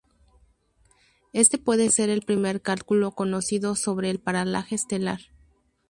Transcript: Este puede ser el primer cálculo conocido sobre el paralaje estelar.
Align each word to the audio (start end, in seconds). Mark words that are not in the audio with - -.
Este 1.31 1.59
puede 1.59 1.91
ser 1.91 2.09
el 2.09 2.23
primer 2.23 2.63
cálculo 2.63 3.11
conocido 3.11 3.75
sobre 3.75 4.09
el 4.09 4.17
paralaje 4.19 4.73
estelar. 4.73 5.21